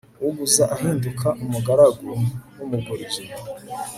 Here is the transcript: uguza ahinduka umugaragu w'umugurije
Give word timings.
uguza 0.27 0.63
ahinduka 0.75 1.27
umugaragu 1.43 2.09
w'umugurije 2.57 3.23